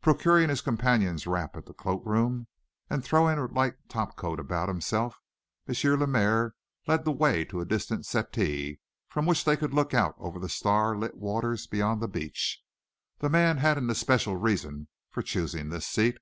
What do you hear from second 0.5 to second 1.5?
companion's